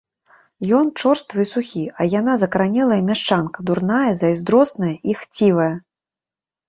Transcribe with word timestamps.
Ён 0.77 0.87
чорствы 1.01 1.37
і 1.47 1.49
сухі, 1.49 1.83
а 1.99 2.07
яна 2.19 2.33
закаранелая 2.43 2.99
мяшчанка, 3.09 3.57
дурная, 3.71 4.11
зайздросная 4.23 4.93
і 5.13 5.17
хцівая. 5.21 5.73